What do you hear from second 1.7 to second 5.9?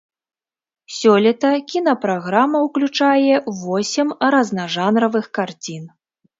кінапраграма ўключае восем разнажанравых карцін.